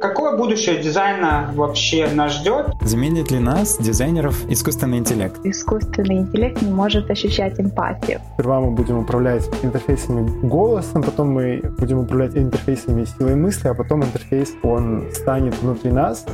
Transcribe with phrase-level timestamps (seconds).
[0.00, 2.68] Какое будущее дизайна вообще нас ждет?
[2.80, 5.38] Заменит ли нас, дизайнеров, искусственный интеллект?
[5.44, 8.18] Искусственный интеллект не может ощущать эмпатию.
[8.32, 14.02] Сперва мы будем управлять интерфейсами голосом, потом мы будем управлять интерфейсами силой мысли, а потом
[14.02, 16.24] интерфейс, он станет внутри нас.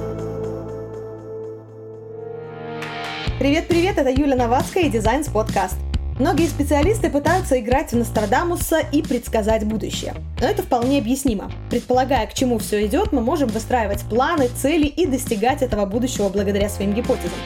[3.40, 5.76] Привет-привет, это Юля Новацкая и Дизайнс подкаст.
[6.18, 10.14] Многие специалисты пытаются играть в Нострадамуса и предсказать будущее.
[10.40, 11.50] Но это вполне объяснимо.
[11.68, 16.70] Предполагая, к чему все идет, мы можем выстраивать планы, цели и достигать этого будущего благодаря
[16.70, 17.38] своим гипотезам.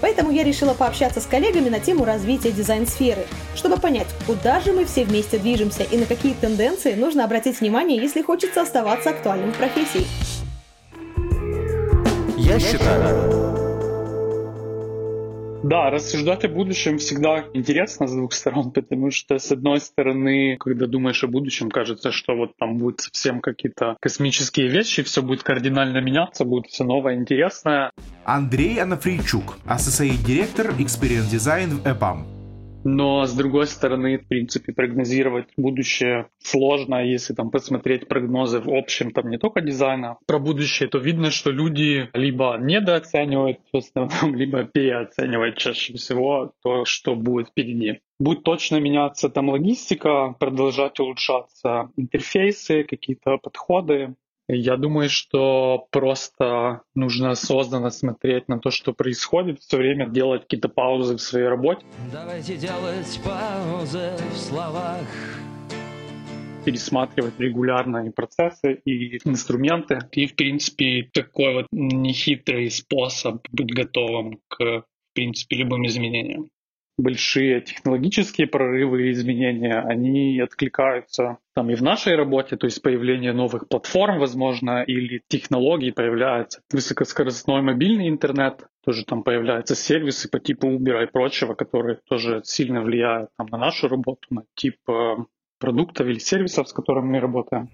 [0.00, 4.86] Поэтому я решила пообщаться с коллегами на тему развития дизайн-сферы, чтобы понять, куда же мы
[4.86, 9.58] все вместе движемся и на какие тенденции нужно обратить внимание, если хочется оставаться актуальным в
[9.58, 10.06] профессии.
[12.38, 13.39] Я считаю,
[15.62, 20.86] да, рассуждать о будущем всегда интересно с двух сторон, потому что, с одной стороны, когда
[20.86, 25.98] думаешь о будущем, кажется, что вот там будут совсем какие-то космические вещи, все будет кардинально
[25.98, 27.92] меняться, будет все новое, интересное.
[28.24, 32.39] Андрей Анафрийчук, Associate директор Experience Design в EPAM.
[32.84, 37.04] Но, с другой стороны, в принципе, прогнозировать будущее сложно.
[37.04, 41.50] Если там посмотреть прогнозы в общем, там не только дизайна про будущее, то видно, что
[41.50, 48.00] люди либо недооценивают в основном, либо переоценивают чаще всего то, что будет впереди.
[48.18, 54.14] Будет точно меняться там логистика, продолжать улучшаться интерфейсы, какие-то подходы,
[54.56, 60.68] я думаю, что просто нужно осознанно смотреть на то, что происходит, все время делать какие-то
[60.68, 61.84] паузы в своей работе.
[62.12, 65.06] Давайте делать паузы в словах.
[66.64, 69.98] Пересматривать регулярно и процессы, и инструменты.
[70.12, 76.50] И, в принципе, такой вот нехитрый способ быть готовым к, в принципе, любым изменениям
[77.02, 83.32] большие технологические прорывы и изменения, они откликаются там и в нашей работе, то есть появление
[83.32, 86.62] новых платформ, возможно, или технологий появляется.
[86.72, 92.82] Высокоскоростной мобильный интернет, тоже там появляются сервисы по типу Uber и прочего, которые тоже сильно
[92.82, 95.16] влияют там, на нашу работу, на тип э,
[95.58, 97.68] продуктов или сервисов, с которыми мы работаем.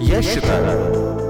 [0.00, 1.25] Я считаю,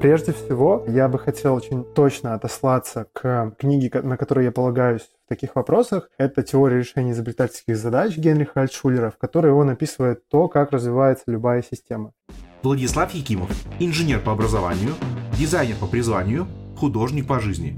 [0.00, 5.28] Прежде всего, я бы хотел очень точно отослаться к книге, на которой я полагаюсь в
[5.28, 6.08] таких вопросах.
[6.18, 11.64] Это «Теория решения изобретательских задач» Генриха Альтшулера, в которой он описывает то, как развивается любая
[11.68, 12.12] система.
[12.62, 13.50] Владислав Якимов,
[13.80, 14.92] инженер по образованию,
[15.36, 17.76] дизайнер по призванию, художник по жизни.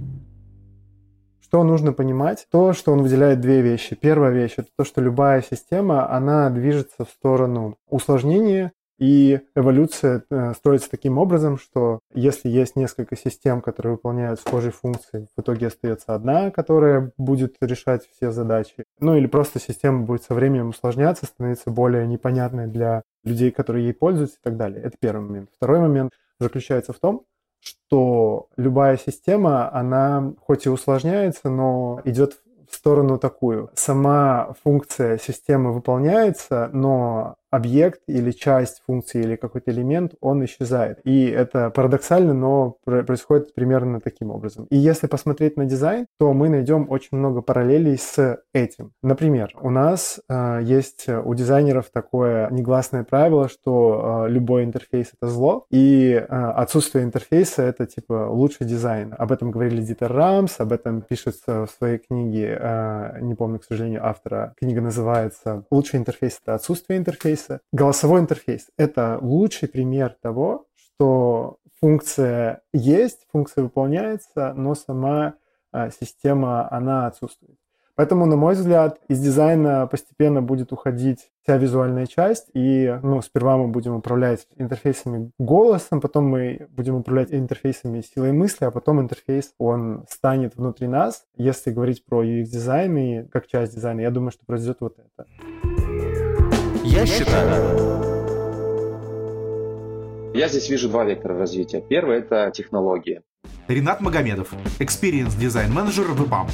[1.41, 2.47] Что нужно понимать?
[2.53, 3.97] То, что он выделяет две вещи.
[3.97, 10.53] Первая вещь– это то, что любая система, она движется в сторону усложнения и эволюция э,
[10.55, 16.15] строится таким образом, что если есть несколько систем, которые выполняют схожие функции, в итоге остается
[16.15, 18.85] одна, которая будет решать все задачи.
[19.01, 23.95] Ну или просто система будет со временем усложняться, становиться более непонятной для людей, которые ей
[23.95, 24.83] пользуются и так далее.
[24.83, 25.49] Это первый момент.
[25.57, 27.25] Второй момент заключается в том,
[27.59, 33.71] что любая система, она хоть и усложняется, но идет в сторону такую.
[33.75, 41.01] Сама функция системы выполняется, но объект или часть функции или какой-то элемент, он исчезает.
[41.05, 44.67] И это парадоксально, но происходит примерно таким образом.
[44.71, 48.93] И если посмотреть на дизайн, то мы найдем очень много параллелей с этим.
[49.03, 55.31] Например, у нас э, есть у дизайнеров такое негласное правило, что э, любой интерфейс— это
[55.31, 59.15] зло, и э, отсутствие интерфейса— это типа лучший дизайн.
[59.19, 63.65] Об этом говорили Дитер Рамс, об этом пишется в своей книге, э, не помню, к
[63.65, 64.55] сожалению, автора.
[64.59, 67.61] Книга называется «Лучший интерфейс— это отсутствие интерфейса» интерфейса.
[67.73, 75.35] Голосовой интерфейс— это лучший пример того, что функция есть, функция выполняется, но сама
[75.73, 77.57] а, система, она отсутствует.
[77.97, 83.59] Поэтому, на мой взгляд, из дизайна постепенно будет уходить вся визуальная часть, и ну, сперва
[83.59, 89.53] мы будем управлять интерфейсами голосом, потом мы будем управлять интерфейсами силой мысли, а потом интерфейс,
[89.59, 91.25] он станет внутри нас.
[91.37, 95.27] Если говорить про UX-дизайн и как часть дизайна, я думаю, что произойдет вот это.
[96.91, 97.55] Я считаю.
[100.35, 101.81] Я здесь вижу два вектора развития.
[101.89, 103.23] Первый– это технологии.
[103.69, 106.49] Ренат Магомедов, Experience Design Manager в ИПАМ.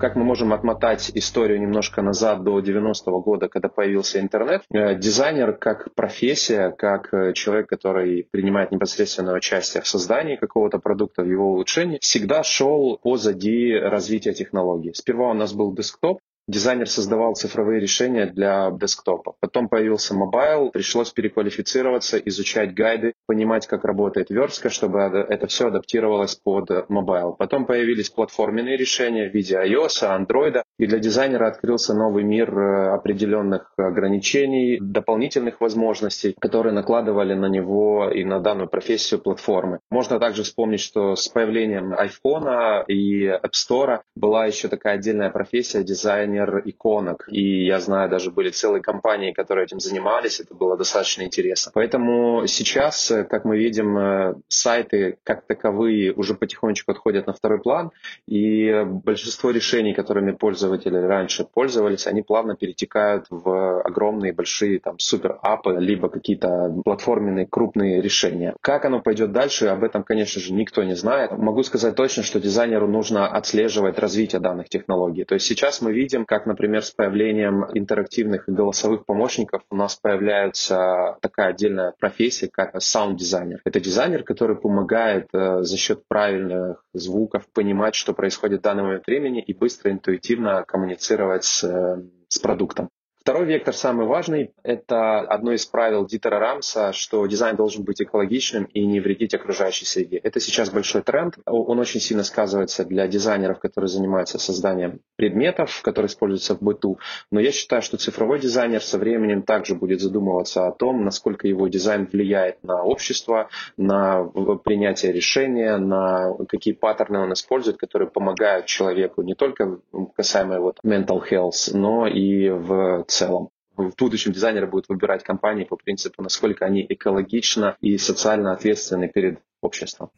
[0.00, 4.62] Как мы можем отмотать историю немножко назад до 90-го года, когда появился интернет?
[4.72, 11.22] Э, дизайнер как профессия, как э, человек, который принимает непосредственное участие в создании какого-то продукта,
[11.22, 14.92] в его улучшении, всегда шел позади развития технологий.
[14.94, 16.18] Сперва у нас был десктоп,
[16.50, 19.36] Дизайнер создавал цифровые решения для десктопа.
[19.38, 26.34] Потом появился mobile, пришлось переквалифицироваться, изучать гайды, понимать, как работает верстка, чтобы это все адаптировалось
[26.34, 27.36] под mobile.
[27.38, 32.88] Потом появились платформенные решения в виде iOS, Android, и для дизайнера открылся новый мир э,
[32.88, 39.78] определенных ограничений, дополнительных возможностей, которые накладывали на него и на данную профессию платформы.
[39.90, 45.84] Можно также вспомнить, что с появлением iPhone и App Store была еще такая отдельная профессия
[45.84, 47.28] дизайнер иконок.
[47.30, 50.40] И я знаю, даже были целые компании, которые этим занимались.
[50.40, 51.70] Это было достаточно интересно.
[51.74, 57.90] Поэтому сейчас, как мы видим, э, сайты как таковые уже потихонечку отходят на второй план.
[58.26, 65.76] И большинство решений, которыми пользователи раньше пользовались, они плавно перетекают в огромные большие там супер-апы,
[65.78, 68.54] либо какие-то платформенные крупные решения.
[68.60, 71.32] Как оно пойдет дальше, об этом, конечно же, никто не знает.
[71.36, 75.24] Могу сказать точно, что дизайнеру нужно отслеживать развитие данных технологий.
[75.24, 79.96] То есть сейчас мы видим, как, например, с появлением интерактивных и голосовых помощников у нас
[79.96, 82.74] появляется такая отдельная профессия, как
[83.10, 83.60] саунд-дизайнер.
[83.64, 89.06] Это дизайнер, который помогает э, за счет правильных звуков понимать, что происходит в данный момент
[89.06, 92.88] времени и быстро, интуитивно коммуницировать с, э, с продуктом.
[93.20, 98.64] Второй вектор, самый важный, это одно из правил Дитера Рамса, что дизайн должен быть экологичным
[98.64, 100.16] и не вредить окружающей среде.
[100.16, 101.36] Это сейчас большой тренд.
[101.44, 106.98] Он очень сильно сказывается для дизайнеров, которые занимаются созданием предметов, которые используются в быту.
[107.30, 111.68] Но я считаю, что цифровой дизайнер со временем также будет задумываться о том, насколько его
[111.68, 114.24] дизайн влияет на общество, на
[114.64, 119.78] принятие решения, на какие паттерны он использует, которые помогают человеку не только
[120.16, 123.50] касаемо вот mental health, но и в целом.
[123.76, 129.40] В будущем дизайнеры будут выбирать компании по принципу, насколько они экологично и социально ответственны перед
[129.62, 130.10] обществом.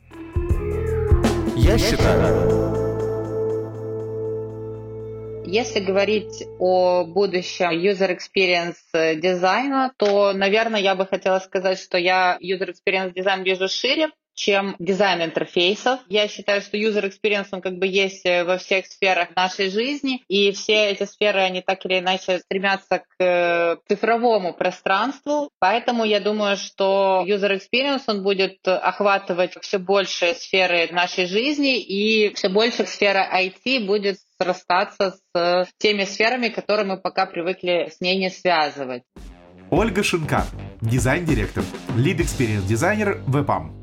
[1.56, 2.72] Я считаю,
[5.44, 12.38] если говорить о будущем user experience дизайна, то, наверное, я бы хотела сказать, что я
[12.42, 16.00] user experience дизайн вижу шире, чем дизайн интерфейсов.
[16.08, 20.22] Я считаю, что user experience, он как бы есть э, во всех сферах нашей жизни,
[20.28, 26.20] и все эти сферы, они так или иначе стремятся к э, цифровому пространству, поэтому я
[26.20, 32.86] думаю, что user experience, он будет охватывать все больше сферы нашей жизни, и все больше
[32.86, 39.02] сфера IT будет срастаться с теми сферами, которые мы пока привыкли с ней не связывать.
[39.70, 40.44] Ольга Шинкар,
[40.82, 41.64] дизайн-директор,
[41.96, 43.81] lead experience-дизайнер в EPAM.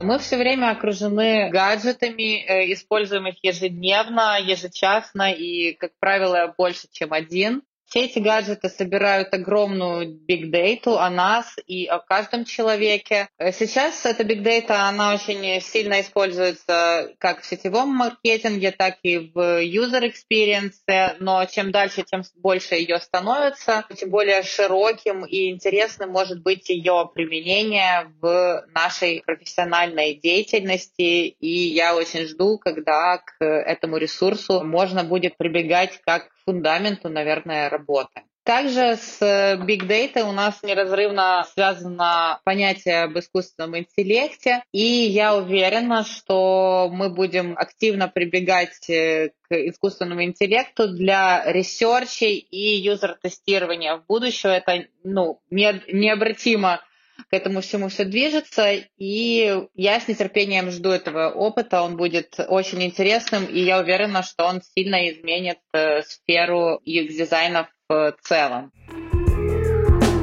[0.00, 7.14] Мы все время окружены гаджетами, э, используем их ежедневно, ежечасно и, как правило, больше, чем
[7.14, 7.62] один.
[7.88, 13.28] Все эти гаджеты собирают огромную data о нас и о каждом человеке.
[13.38, 20.02] Сейчас эта data, она очень сильно используется как в сетевом маркетинге, так и в user
[20.02, 26.68] experience, но чем дальше, тем больше ее становится, тем более широким и интересным может быть
[26.68, 31.36] ее применение в нашей профессиональной деятельности.
[31.40, 38.22] И я очень жду, когда к этому ресурсу можно будет прибегать как фундаменту, наверное, работы.
[38.46, 45.34] Также с э, Big Data у нас неразрывно связано понятие об искусственном интеллекте, и я
[45.34, 54.06] уверена, что мы будем активно прибегать э, к искусственному интеллекту для ресерчей и user-тестирования в
[54.06, 54.50] будущем.
[54.50, 56.82] Это ну, необратимо
[57.30, 62.82] к этому всему все движется, и я с нетерпением жду этого опыта, он будет очень
[62.82, 68.72] интересным, и я уверена, что он сильно изменит э, сферу UX-дизайна в целом.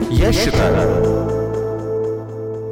[0.10, 1.24] Я считаю,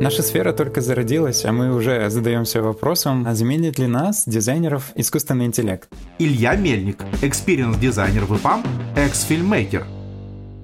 [0.01, 5.45] Наша сфера только зародилась, а мы уже задаемся вопросом, а заменит ли нас, дизайнеров, искусственный
[5.45, 5.89] интеллект?
[6.17, 8.63] Илья Мельник, experience-дизайнер в EPAM,
[8.95, 9.85] экс-фильммейкер–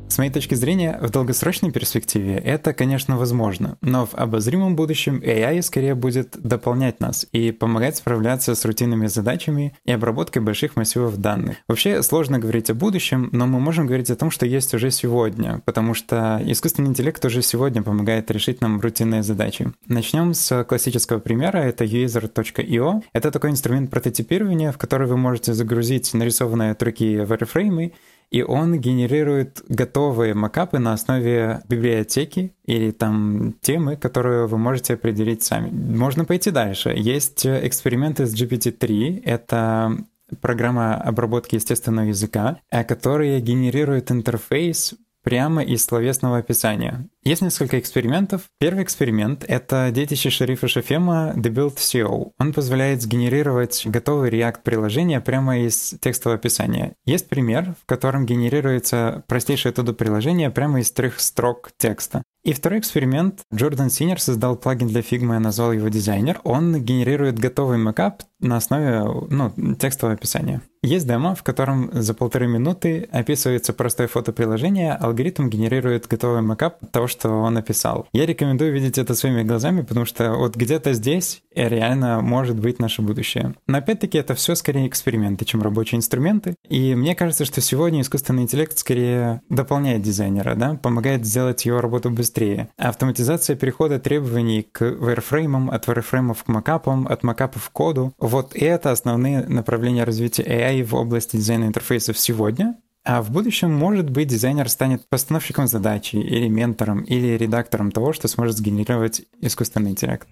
[0.10, 5.62] с моей точки зрения, в долгосрочной перспективе это, конечно, возможно, но в обозримом будущем AI
[5.62, 11.58] скорее будет дополнять нас и помогать справляться с рутинными задачами и обработкой больших массивов данных.
[11.68, 15.62] Вообще сложно говорить о будущем, но мы можем говорить о том, что есть уже сегодня,
[15.66, 19.72] потому что искусственный интеллект уже сегодня помогает решить нам рутинные задачи.
[19.88, 23.02] Начнем с классического примера, это Uizard.io.
[23.14, 27.92] Это такой инструмент прототипирования, в который вы можете загрузить нарисованные от руки wireframe
[28.30, 35.44] и он генерирует готовые макапы на основе библиотеки или там темы, которую вы можете определить
[35.44, 35.70] сами.
[35.70, 36.94] Можно пойти дальше.
[36.96, 39.24] Есть эксперименты с GPT-3.
[39.24, 39.98] Это
[40.42, 44.96] программа обработки естественного языка, э, которая генерирует интерфейс
[45.28, 47.10] прямо из словесного описания.
[47.22, 48.44] Есть несколько экспериментов.
[48.60, 52.32] Первый эксперимент— это детище шерифа Шафема The Build CO.
[52.40, 56.94] Он позволяет сгенерировать готовый React-приложение прямо из текстового описания.
[57.06, 62.24] Есть пример, в котором генерируется простейшее туду приложение прямо из трех строк текста.
[62.46, 63.42] И второй эксперимент.
[63.54, 66.40] Джордан Синер создал плагин для Figma и назвал его дизайнер.
[66.46, 70.62] Он генерирует готовый макап на основе ну, текстового описания.
[70.88, 76.78] Есть демо, в котором за полторы минуты описывается простое фото приложения, алгоритм генерирует готовый макап
[76.92, 78.08] того, что он описал.
[78.14, 83.02] Я рекомендую видеть это своими глазами, потому что вот где-то здесь реально может быть наше
[83.02, 83.56] будущее.
[83.68, 86.56] Но опять-таки это все скорее эксперименты, чем рабочие инструменты.
[86.70, 92.10] И мне кажется, что сегодня искусственный интеллект скорее дополняет дизайнера, да, помогает сделать его работу
[92.12, 92.70] быстрее.
[92.78, 98.14] Автоматизация перехода требований к wireframe, от wireframe к макапам, от макапов к коду.
[98.20, 102.78] Вот это основные направления развития AI в области дизайна интерфейсов сегодня.
[103.04, 108.28] А в будущем, может быть, дизайнер станет постановщиком задачи, или ментором, или редактором того, что
[108.28, 110.28] сможет сгенерировать искусственный интеллект.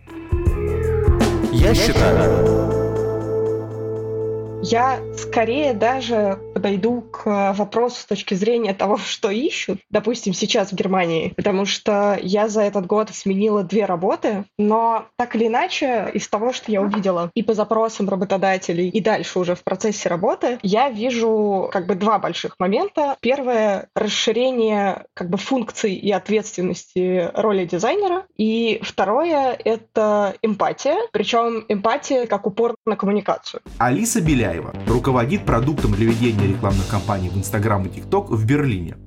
[1.53, 2.85] Я считаю,
[4.65, 10.75] я скорее даже подойду к вопросу с точки зрения того, что ищут, допустим, сейчас в
[10.75, 16.27] Германии, потому что я за этот год сменила две работы, но так или иначе, из
[16.27, 20.89] того, что я увидела и по запросам работодателей, и дальше уже в процессе работы, я
[20.89, 23.17] вижу как бы два больших момента.
[23.19, 32.25] Первое— расширение как бы функций и ответственности роли дизайнера, и второе— это эмпатия, причем эмпатия
[32.25, 33.62] как упор на коммуникацию.
[33.77, 38.97] Алиса Беляева Беляева руководит продуктом для ведения рекламных кампаний в Инстаграм и ТикТок в Берлине.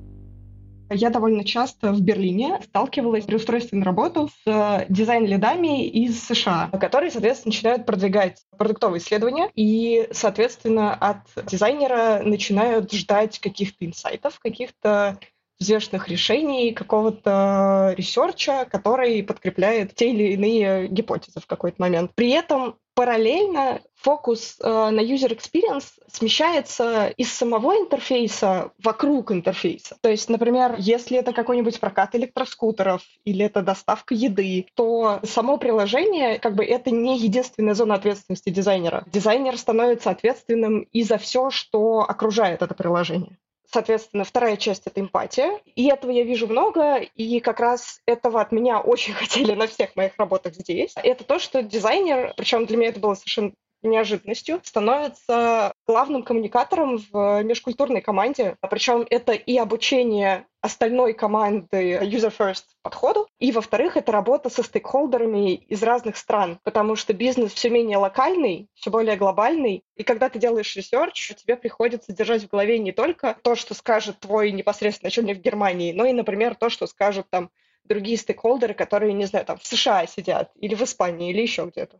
[0.91, 6.71] Я довольно часто в Берлине сталкивалась при устройстве на работу с э, дизайн-лидами из США,
[6.79, 15.19] которые, соответственно, начинают продвигать продуктовые исследования и, соответственно, от дизайнера начинают ждать каких-то инсайтов, каких-то
[15.59, 22.11] взвешенных решений, какого-то ресерча, который подкрепляет те или иные гипотезы в какой-то момент.
[22.15, 29.95] При этом параллельно фокус э, на user experience смещается из самого интерфейса вокруг интерфейса.
[30.01, 36.39] То есть, например, если это какой-нибудь прокат электроскутеров или это доставка еды, то само приложение,
[36.39, 39.05] как бы это не единственная зона ответственности дизайнера.
[39.07, 43.37] Дизайнер становится ответственным и за все, что окружает это приложение.
[43.71, 45.59] Соответственно, вторая часть— это эмпатия.
[45.75, 49.95] И этого я вижу много, и как раз этого от меня очень хотели на всех
[49.95, 50.93] моих работах здесь.
[50.95, 57.43] Это то, что дизайнер, причем для меня это было совершенно неожиданностью, становится главным коммуникатором в
[57.43, 58.55] межкультурной команде.
[58.69, 65.55] Причем это и обучение остальной команды user first подходу, и, во-вторых, это работа со стейкхолдерами
[65.55, 70.37] из разных стран, потому что бизнес все менее локальный, все более глобальный, и когда ты
[70.37, 75.37] делаешь research, тебе приходится держать в голове не только то, что скажет твой непосредственно начальник
[75.37, 77.49] в Германии, но и, например, то, что скажут там
[77.85, 81.99] другие стейкхолдеры, которые, не знаю, там в США сидят, или в Испании, или еще где-то.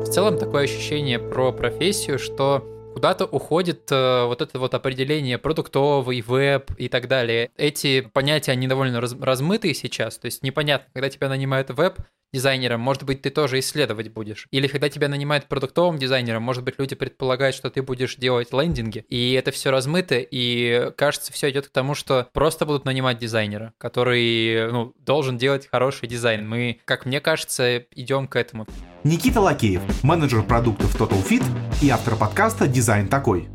[0.02, 2.64] В целом такое ощущение про профессию, что
[2.98, 7.52] куда-то уходит э, вот это вот определение продуктовый, веб и так далее.
[7.56, 12.00] Эти понятия, они довольно раз, размытые сейчас, то есть непонятно, когда тебя нанимают веб,
[12.34, 14.48] дизайнером, может быть, ты тоже исследовать будешь.
[14.52, 19.06] Или когда тебя нанимают продуктовым дизайнером, может быть, люди предполагают, что ты будешь делать лендинги,
[19.08, 23.74] и это все размыто, и кажется, все идет к тому, что просто будут нанимать дизайнера,
[23.78, 26.48] который ну, должен делать хороший дизайн.
[26.48, 28.68] Мы, как мне кажется, идем к этому.
[29.08, 31.42] Никита Лакеев, менеджер продуктов Total Fit
[31.82, 33.48] и автор подкаста «Дизайн такой»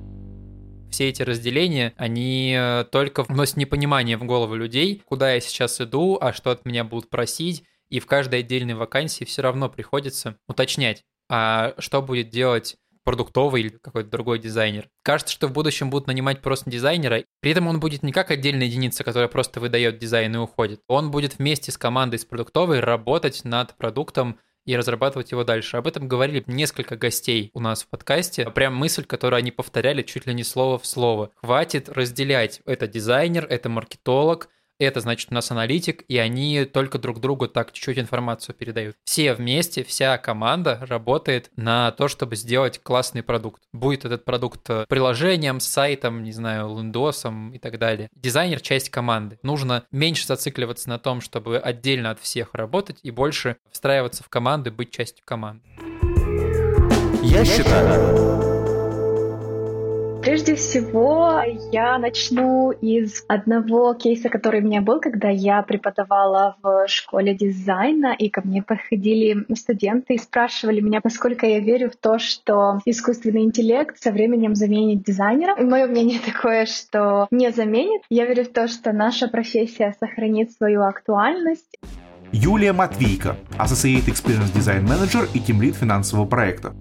[0.91, 6.19] все эти разделения, они э, только вносят непонимание в голову людей, куда я сейчас иду,
[6.21, 11.03] а что от меня будут просить, и в каждой отдельной вакансии все равно приходится уточнять,
[11.31, 14.89] а что будет делать продуктовый или какой-то другой дизайнер.
[15.03, 18.67] Кажется, что в будущем будут нанимать просто дизайнера, при этом он будет не как отдельная
[18.67, 20.81] единица, которая просто выдает дизайн и уходит.
[20.89, 25.77] Он будет вместе с командой с продуктовой работать над продуктом и разрабатывать его дальше.
[25.77, 28.51] Об этом говорили несколько гостей у нас в подкасте.
[28.51, 31.31] Прям мысль, которую они повторяли чуть ли не слово в слово.
[31.37, 32.61] Хватит разделять.
[32.65, 34.49] Это дизайнер, это маркетолог,
[34.85, 38.97] это значит у нас аналитик, и они только друг другу так чуть-чуть информацию передают.
[39.05, 43.63] Все вместе, вся команда работает на то, чтобы сделать классный продукт.
[43.73, 48.09] Будет этот продукт э, приложением, сайтом, не знаю, лендосом и так далее.
[48.15, 49.39] Дизайнер— часть команды.
[49.43, 54.71] Нужно меньше зацикливаться на том, чтобы отдельно от всех работать, и больше встраиваться в команды,
[54.71, 55.63] быть частью команды.
[57.23, 58.52] Я считаю,
[60.23, 66.87] Прежде всего, я начну из одного кейса, который у меня был, когда я преподавала в
[66.87, 72.21] школе дизайна, и ко мне подходили студенты и спрашивали меня, насколько я верю в то,
[72.21, 75.57] что искусственный интеллект со временем заменит дизайнера.
[75.59, 78.03] И мое мнение такое, что не заменит.
[78.09, 81.81] Я верю в то, что наша профессия сохранит свою актуальность.
[82.31, 86.73] Юлия Матвейко, Associate Experience Design Manager и тимлид финансового проекта.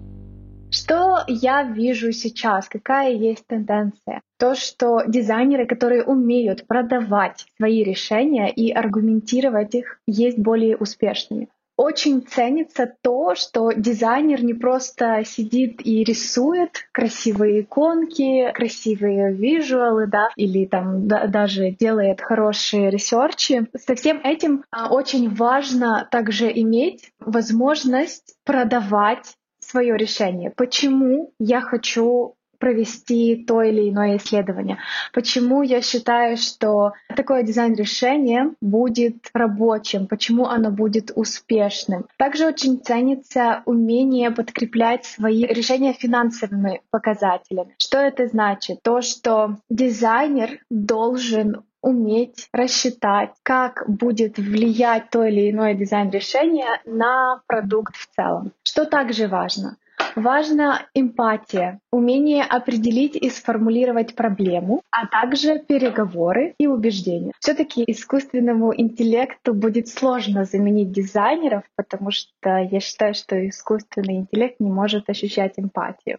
[0.92, 2.68] Что я вижу сейчас?
[2.68, 4.20] Какая есть тенденция?
[4.38, 11.48] То, что дизайнеры, которые умеют продавать свои решения и аргументировать их, есть более успешными.
[11.78, 20.28] Очень ценится то, что дизайнер не просто сидит и рисует красивые иконки, красивые визуалы, да,
[20.36, 23.66] или там да, даже делает хорошие ресерчи.
[23.74, 29.34] Со всем этим а, очень важно также иметь возможность продавать
[29.72, 30.50] свое решение.
[30.50, 34.78] Почему я хочу провести то или иное исследование.
[35.12, 42.06] Почему я считаю, что такое дизайн-решение будет рабочим, почему оно будет успешным.
[42.18, 47.74] Также очень ценится умение подкреплять свои решения финансовыми показателями.
[47.78, 48.80] Что это значит?
[48.84, 57.96] То, что дизайнер должен уметь рассчитать, как будет влиять то или иное дизайн-решение на продукт
[57.96, 58.52] в целом.
[58.62, 59.76] Что также важно?
[60.16, 67.32] Важна эмпатия, умение определить и сформулировать проблему, а также переговоры и убеждения.
[67.38, 74.70] Все-таки искусственному интеллекту будет сложно заменить дизайнеров, потому что я считаю, что искусственный интеллект не
[74.70, 76.18] может ощущать эмпатию.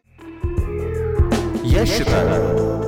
[1.64, 2.83] Я считаю,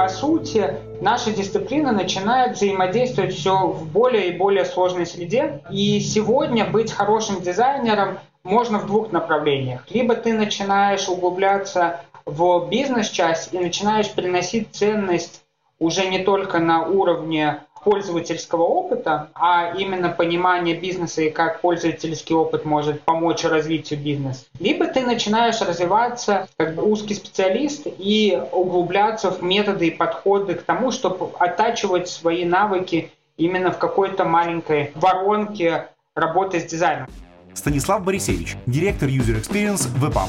[0.00, 5.60] по сути, наша дисциплина начинает взаимодействовать все в более и более сложной среде.
[5.70, 9.84] И сегодня быть хорошим дизайнером можно в двух направлениях.
[9.90, 15.42] Либо ты начинаешь углубляться в бизнес-часть и начинаешь приносить ценность
[15.78, 22.64] уже не только на уровне пользовательского опыта, а именно понимание бизнеса и как пользовательский опыт
[22.64, 24.44] может помочь развитию бизнеса.
[24.58, 30.90] Либо ты начинаешь развиваться как узкий специалист и углубляться в методы и подходы к тому,
[30.90, 37.08] чтобы оттачивать свои навыки именно в какой-то маленькой воронке работы с дизайном.
[37.54, 40.28] Станислав Борисевич, директор User Experience WebAm.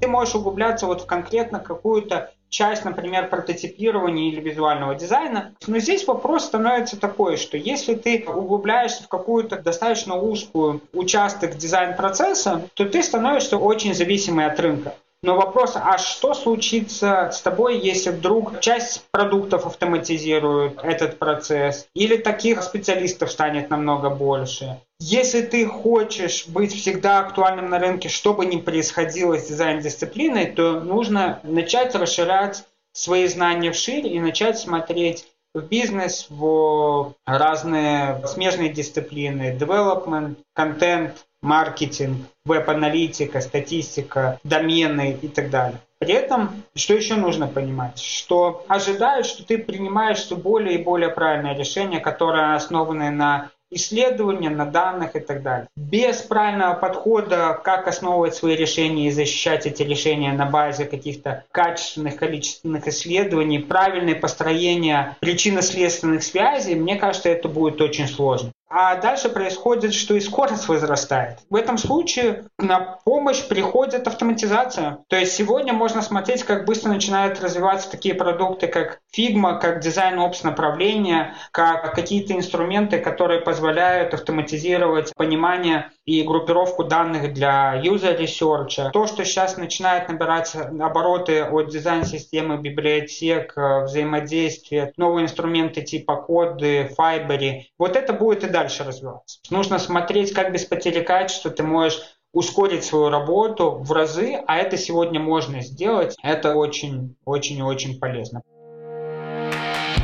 [0.00, 5.54] Ты можешь углубляться вот в конкретно какую-то часть, например, прототипирования или визуального дизайна.
[5.66, 12.68] Но здесь вопрос становится такой, что если ты углубляешься в какую-то достаточно узкую участок дизайн-процесса,
[12.74, 14.94] то ты становишься очень зависимый от рынка.
[15.22, 22.16] Но вопрос, а что случится с тобой, если вдруг часть продуктов автоматизирует этот процесс, или
[22.16, 24.78] таких специалистов станет намного больше?
[24.98, 30.80] Если ты хочешь быть всегда актуальным на рынке, что бы ни происходило с дизайн-дисциплиной, то
[30.80, 39.56] нужно начать расширять свои знания вширь и начать смотреть в бизнес, в разные смежные дисциплины,
[39.58, 45.80] development, контент, маркетинг, веб-аналитика, статистика, домены и так далее.
[45.98, 51.08] При этом, что еще нужно понимать, что ожидают, что ты принимаешь все более и более
[51.08, 55.68] правильное решение, которое основано на исследования, на данных и так далее.
[55.76, 62.16] Без правильного подхода, как основывать свои решения и защищать эти решения на базе каких-то качественных,
[62.16, 68.52] количественных исследований, правильное построение причинно-следственных связей, мне кажется, это будет очень сложно.
[68.68, 71.38] А дальше происходит, что и скорость возрастает.
[71.50, 74.98] В этом случае на помощь приходит автоматизация.
[75.08, 80.18] То есть сегодня можно смотреть, как быстро начинают развиваться такие продукты, как Figma, как дизайн
[80.18, 88.90] опс направления, как какие-то инструменты, которые позволяют автоматизировать понимание и группировку данных для user research.
[88.90, 96.90] То, что сейчас начинает набирать обороты от дизайн-системы, библиотек, э, взаимодействия, новые инструменты типа коды,
[96.98, 99.38] Fiber, вот это будет и дальше развиваться.
[99.50, 102.00] Нужно смотреть, как без потери качества ты можешь
[102.32, 106.16] ускорить свою работу в разы, а это сегодня можно сделать.
[106.22, 108.42] Это очень-очень-очень полезно.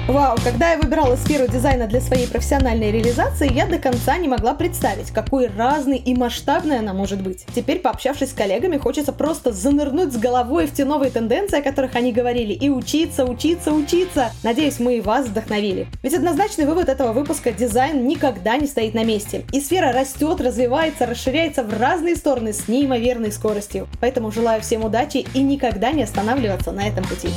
[0.08, 4.52] Вау, когда я выбирала сферу дизайна для своей профессиональной реализации, я до конца не могла
[4.52, 7.46] представить, какой разной и масштабной она может быть.
[7.54, 11.94] Теперь, пообщавшись с коллегами, хочется просто занырнуть с головой в те новые тенденции, о которых
[11.94, 14.32] они говорили, и учиться, учиться, учиться.
[14.42, 15.86] Надеюсь, мы и вас вдохновили.
[16.02, 19.44] Ведь однозначный вывод этого выпуска– дизайн никогда не стоит на месте.
[19.52, 23.86] И сфера растет, развивается, расширяется в разные стороны с неимоверной скоростью.
[24.00, 27.28] Поэтому желаю всем удачи и никогда не останавливаться на этом пути.